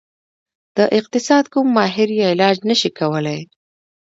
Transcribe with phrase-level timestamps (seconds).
[0.77, 3.39] د اقتصاد کوم ماهر یې علاج نشي کولی.